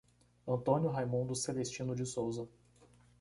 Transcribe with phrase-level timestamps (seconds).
[0.47, 2.49] Antônio Raimundo Celestino de Souza